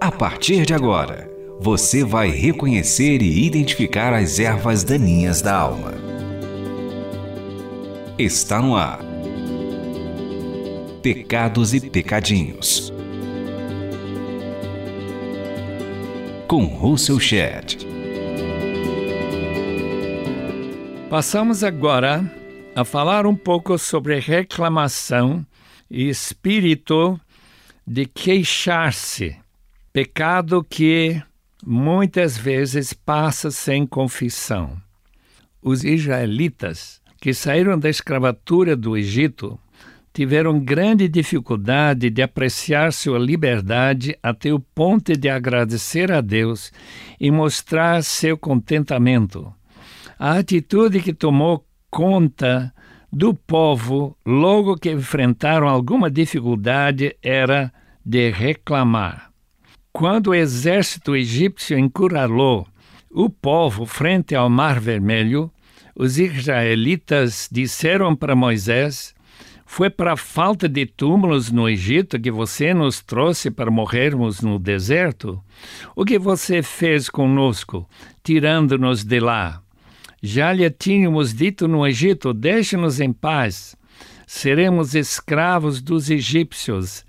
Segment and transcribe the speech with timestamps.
[0.00, 5.94] A partir de agora, você vai reconhecer e identificar as ervas daninhas da alma.
[8.18, 9.00] Está no ar.
[11.02, 12.92] Pecados e Pecadinhos.
[16.46, 17.78] Com Russell Shedd.
[21.08, 22.24] Passamos agora
[22.76, 25.46] a falar um pouco sobre reclamação
[25.90, 27.20] espírito
[27.86, 29.36] de queixar-se
[29.94, 31.22] Pecado que
[31.64, 34.76] muitas vezes passa sem confissão.
[35.62, 39.56] Os israelitas que saíram da escravatura do Egito
[40.12, 46.72] tiveram grande dificuldade de apreciar sua liberdade até o ponto de agradecer a Deus
[47.20, 49.54] e mostrar seu contentamento.
[50.18, 52.73] A atitude que tomou conta
[53.14, 57.72] do povo logo que enfrentaram alguma dificuldade era
[58.04, 59.30] de reclamar.
[59.92, 62.66] Quando o exército egípcio encurralou
[63.08, 65.48] o povo frente ao Mar Vermelho,
[65.94, 69.14] os israelitas disseram para Moisés:
[69.64, 75.40] Foi para falta de túmulos no Egito que você nos trouxe para morrermos no deserto?
[75.94, 77.88] O que você fez conosco,
[78.24, 79.63] tirando-nos de lá?
[80.26, 83.76] Já lhe tínhamos dito no Egito: Deixe-nos em paz.
[84.26, 87.04] Seremos escravos dos egípcios.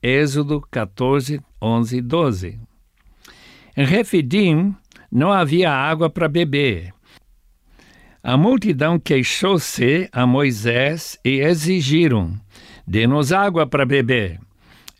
[0.00, 2.60] Êxodo 14, 11 e 12.
[3.76, 4.72] Em Refidim
[5.10, 6.94] não havia água para beber.
[8.22, 12.40] A multidão queixou-se a Moisés e exigiram:
[12.86, 14.38] Dê-nos água para beber.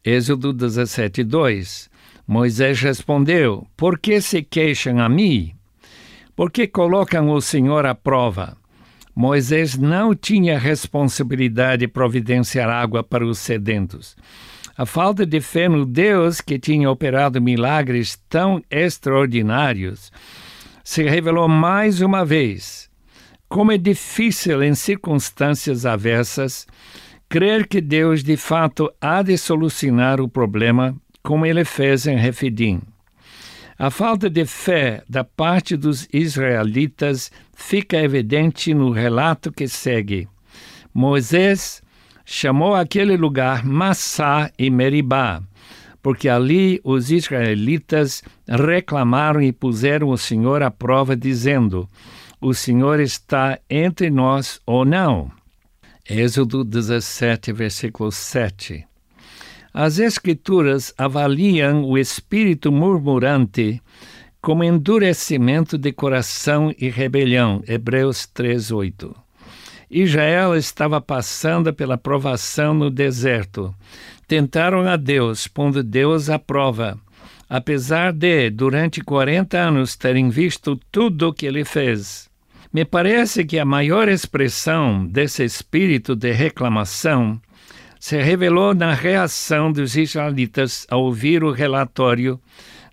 [0.04, 1.88] Êxodo 17, 2.
[2.26, 5.54] Moisés respondeu: Por que se queixam a mim?
[6.40, 8.56] Por que colocam o Senhor à prova?
[9.14, 14.16] Moisés não tinha responsabilidade de providenciar água para os sedentos.
[14.74, 20.10] A falta de fé no Deus que tinha operado milagres tão extraordinários
[20.82, 22.88] se revelou mais uma vez.
[23.46, 26.66] Como é difícil em circunstâncias aversas
[27.28, 32.80] crer que Deus de fato há de solucionar o problema, como ele fez em Refidim.
[33.82, 40.28] A falta de fé da parte dos israelitas fica evidente no relato que segue.
[40.92, 41.82] Moisés
[42.22, 45.42] chamou aquele lugar Massá e Meribá,
[46.02, 51.88] porque ali os israelitas reclamaram e puseram o Senhor à prova, dizendo:
[52.38, 55.32] O Senhor está entre nós ou não?
[56.06, 58.89] Êxodo 17, versículo 7.
[59.72, 63.80] As Escrituras avaliam o espírito murmurante
[64.40, 67.62] como endurecimento de coração e rebelião.
[67.68, 69.14] Hebreus 3, 8.
[69.88, 73.74] Israel estava passando pela provação no deserto.
[74.26, 76.98] Tentaram a Deus, pondo Deus à prova.
[77.48, 82.28] Apesar de, durante 40 anos, terem visto tudo o que ele fez.
[82.72, 87.40] Me parece que a maior expressão desse espírito de reclamação
[88.00, 92.40] se revelou na reação dos israelitas ao ouvir o relatório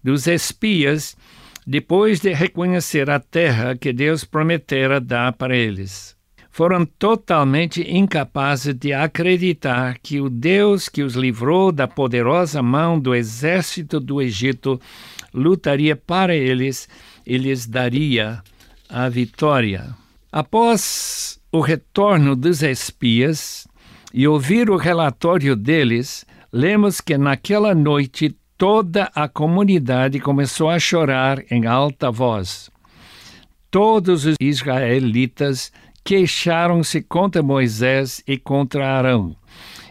[0.04, 1.18] dos espias
[1.66, 6.18] depois de reconhecer a terra que Deus prometera dar para eles
[6.58, 13.14] foram totalmente incapazes de acreditar que o Deus que os livrou da poderosa mão do
[13.14, 14.82] exército do Egito
[15.32, 16.90] lutaria para eles
[17.24, 18.42] e lhes daria
[18.90, 19.96] a vitória.
[20.32, 23.68] Após o retorno dos espias
[24.14, 31.44] e ouvir o relatório deles, lemos que naquela noite toda a comunidade começou a chorar
[31.52, 32.70] em alta voz.
[33.70, 35.72] Todos os israelitas
[36.04, 39.36] queixaram-se contra Moisés e contra Arão.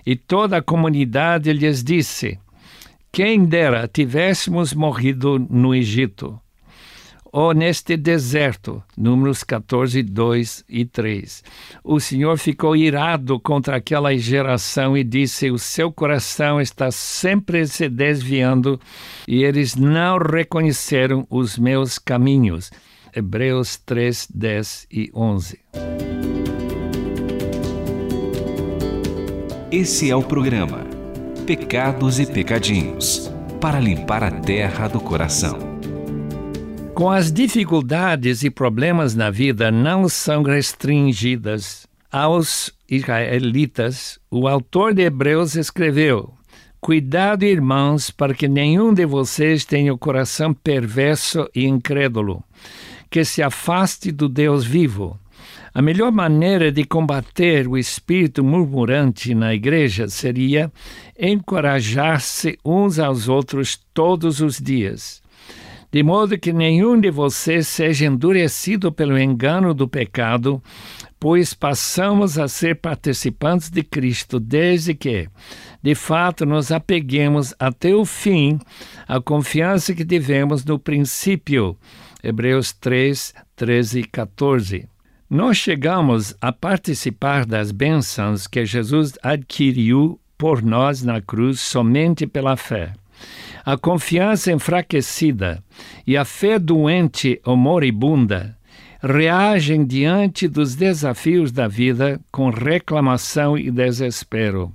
[0.05, 2.39] E toda a comunidade lhes disse:
[3.13, 6.41] Quem dera tivéssemos morrido no Egito,
[7.37, 8.83] ou neste deserto.
[8.97, 11.45] Números 14, 2 e 3.
[11.85, 17.91] O Senhor ficou irado contra aquela geração e disse: O seu coração está sempre se
[17.91, 18.81] desviando
[19.29, 22.71] e eles não reconheceram os meus caminhos.
[23.15, 25.61] Hebreus 3, 10 e 11.
[29.71, 30.87] Esse é o programa
[31.47, 33.31] Pecados e Pecadinhos
[33.61, 35.66] para limpar a terra do coração.
[36.97, 45.03] Com as dificuldades e problemas na vida não são restringidas aos israelitas, o autor de
[45.03, 46.33] Hebreus escreveu:
[46.81, 52.43] Cuidado, irmãos, para que nenhum de vocês tenha o coração perverso e incrédulo
[53.11, 55.21] que se afaste do Deus vivo.
[55.75, 60.73] A melhor maneira de combater o espírito murmurante na igreja seria
[61.19, 65.21] encorajar-se uns aos outros todos os dias,
[65.97, 70.63] de modo que nenhum de vocês seja endurecido pelo engano do pecado,
[71.19, 75.27] pois passamos a ser participantes de Cristo desde que,
[75.83, 78.59] de fato, nos apeguemos até o fim
[79.09, 81.79] à confiança que tivemos no princípio.
[82.23, 84.89] Hebreus 3, 13 e 14.
[85.31, 92.55] Nós chegamos a participar das bênçãos que Jesus adquiriu por nós na cruz somente pela
[92.55, 92.93] fé.
[93.67, 95.61] A confiança enfraquecida
[96.07, 98.57] e a fé doente ou moribunda
[99.03, 104.73] reagem diante dos desafios da vida com reclamação e desespero.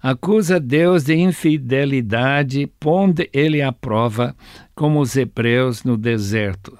[0.00, 4.36] Acusa Deus de infidelidade, pondo ele à prova,
[4.76, 6.78] como os hebreus no deserto.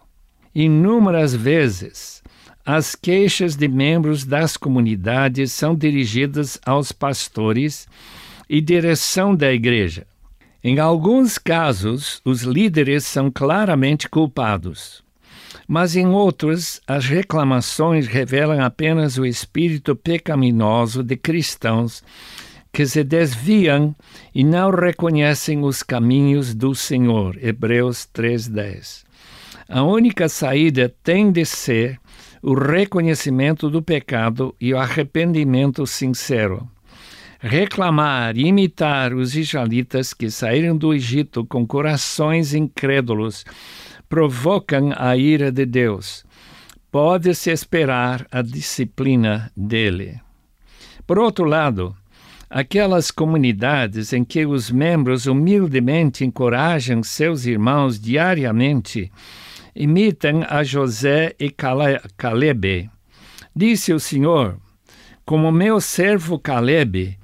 [0.54, 2.22] Inúmeras vezes,
[2.64, 7.88] as queixas de membros das comunidades são dirigidas aos pastores
[8.48, 10.06] e direção da igreja.
[10.66, 15.04] Em alguns casos, os líderes são claramente culpados,
[15.68, 22.02] mas em outros, as reclamações revelam apenas o espírito pecaminoso de cristãos
[22.72, 23.94] que se desviam
[24.34, 27.36] e não reconhecem os caminhos do Senhor.
[27.42, 29.04] Hebreus 3:10.
[29.68, 32.00] A única saída tem de ser
[32.42, 36.66] o reconhecimento do pecado e o arrependimento sincero.
[37.46, 43.44] Reclamar e imitar os israelitas que saíram do Egito com corações incrédulos
[44.08, 46.24] provocam a ira de Deus.
[46.90, 50.18] Pode-se esperar a disciplina dele.
[51.06, 51.94] Por outro lado,
[52.48, 59.12] aquelas comunidades em que os membros humildemente encorajam seus irmãos diariamente
[59.76, 61.50] imitam a José e
[62.16, 62.88] Caleb.
[63.54, 64.56] Disse o Senhor:
[65.26, 67.18] Como meu servo Caleb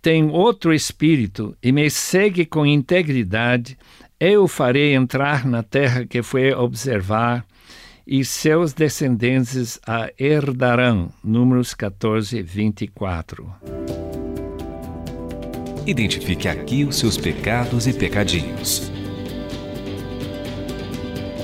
[0.00, 3.76] tem outro espírito e me segue com integridade,
[4.20, 7.44] eu o farei entrar na terra que foi observar,
[8.06, 11.10] e seus descendentes a herdarão.
[11.22, 13.52] Números 14, 24.
[15.86, 18.90] Identifique aqui os seus pecados e pecadinhos.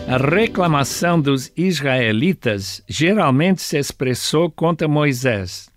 [0.06, 5.70] A reclamação dos israelitas geralmente se expressou contra Moisés.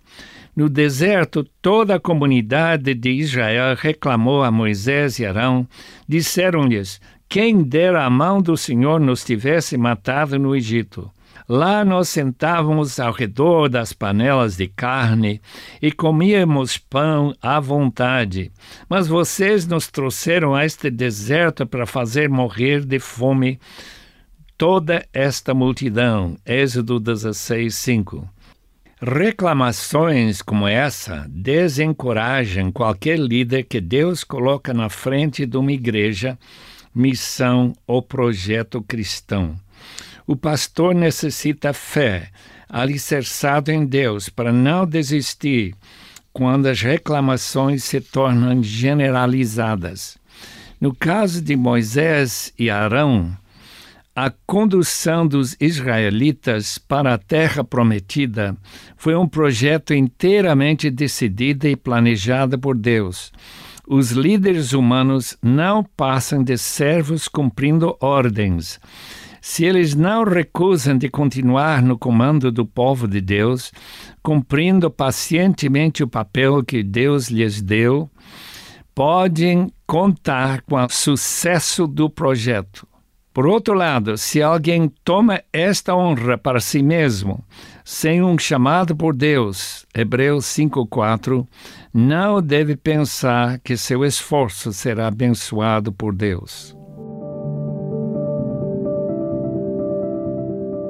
[0.58, 5.68] No deserto, toda a comunidade de Israel reclamou a Moisés e Arão.
[6.08, 11.08] Disseram-lhes: Quem dera a mão do Senhor nos tivesse matado no Egito.
[11.48, 15.40] Lá nós sentávamos ao redor das panelas de carne
[15.80, 18.50] e comíamos pão à vontade.
[18.88, 23.60] Mas vocês nos trouxeram a este deserto para fazer morrer de fome
[24.56, 26.36] toda esta multidão.
[26.44, 28.37] Êxodo 16, 5.
[29.00, 36.36] Reclamações como essa desencorajam qualquer líder que Deus coloca na frente de uma igreja,
[36.92, 39.54] missão ou projeto cristão.
[40.26, 42.28] O pastor necessita fé,
[42.68, 45.76] alicerçado em Deus, para não desistir
[46.32, 50.18] quando as reclamações se tornam generalizadas.
[50.80, 53.32] No caso de Moisés e Arão,
[54.20, 58.56] a condução dos israelitas para a terra prometida
[58.96, 63.32] foi um projeto inteiramente decidido e planejado por Deus.
[63.86, 68.80] Os líderes humanos não passam de servos cumprindo ordens.
[69.40, 73.70] Se eles não recusam de continuar no comando do povo de Deus,
[74.20, 78.10] cumprindo pacientemente o papel que Deus lhes deu,
[78.92, 82.84] podem contar com o sucesso do projeto.
[83.38, 87.44] Por outro lado, se alguém toma esta honra para si mesmo,
[87.84, 91.46] sem um chamado por Deus, Hebreus 5:4,
[91.94, 96.76] não deve pensar que seu esforço será abençoado por Deus.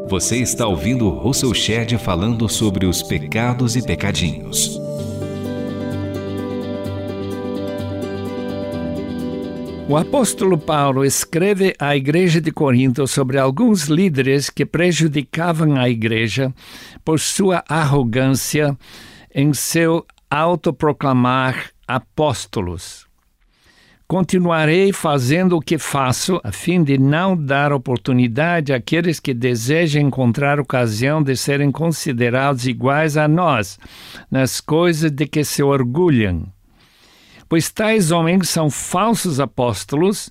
[0.09, 4.81] Você está ouvindo Russell Shedd falando sobre os pecados e pecadinhos.
[9.88, 16.52] O apóstolo Paulo escreve à igreja de Corinto sobre alguns líderes que prejudicavam a igreja
[17.02, 18.76] por sua arrogância
[19.35, 23.07] em seu autoproclamar apóstolos.
[24.07, 30.61] Continuarei fazendo o que faço, a fim de não dar oportunidade àqueles que desejam encontrar
[30.61, 33.78] ocasião de serem considerados iguais a nós
[34.30, 36.47] nas coisas de que se orgulham
[37.49, 40.28] pois tais homens são falsos apóstolos,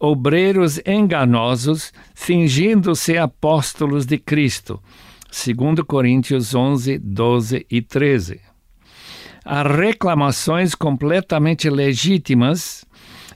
[0.00, 4.80] obreiros enganosos, fingindo ser apóstolos de Cristo.
[5.30, 8.40] 2 Coríntios 11, 12 e 13.
[9.44, 12.84] Há reclamações completamente legítimas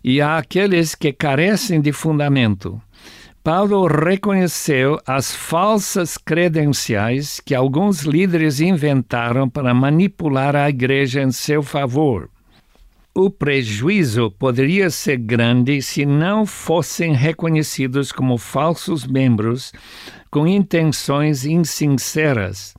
[0.05, 2.81] e há aqueles que carecem de fundamento.
[3.43, 11.63] Paulo reconheceu as falsas credenciais que alguns líderes inventaram para manipular a igreja em seu
[11.63, 12.31] favor.
[13.15, 19.71] O prejuízo poderia ser grande se não fossem reconhecidos como falsos membros
[20.31, 22.75] com intenções insinceras.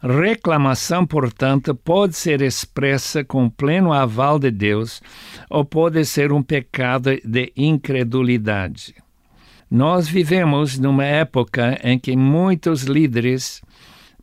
[0.00, 5.02] Reclamação, portanto, pode ser expressa com pleno aval de Deus
[5.50, 8.94] ou pode ser um pecado de incredulidade.
[9.70, 13.60] Nós vivemos numa época em que muitos líderes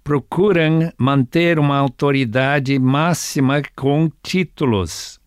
[0.04, 5.21] procuram manter uma autoridade máxima com títulos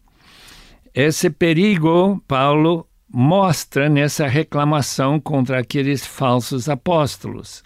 [0.94, 7.64] esse perigo, Paulo mostra nessa reclamação contra aqueles falsos apóstolos.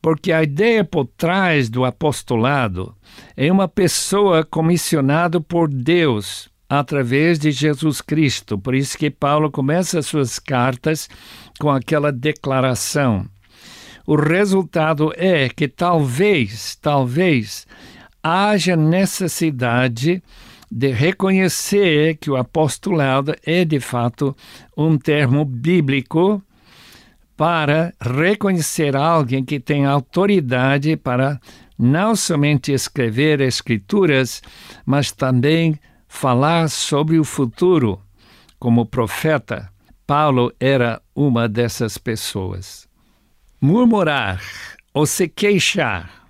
[0.00, 2.94] Porque a ideia por trás do apostolado
[3.36, 8.56] é uma pessoa comissionada por Deus através de Jesus Cristo.
[8.56, 11.08] Por isso que Paulo começa suas cartas
[11.58, 13.26] com aquela declaração.
[14.06, 17.66] O resultado é que talvez, talvez
[18.22, 20.22] haja necessidade
[20.70, 24.36] de reconhecer que o apostolado é de fato
[24.76, 26.42] um termo bíblico
[27.36, 31.40] para reconhecer alguém que tem autoridade para
[31.78, 34.42] não somente escrever escrituras,
[34.84, 38.00] mas também falar sobre o futuro.
[38.58, 39.70] Como profeta,
[40.04, 42.88] Paulo era uma dessas pessoas.
[43.60, 44.42] Murmurar
[44.92, 46.26] ou se queixar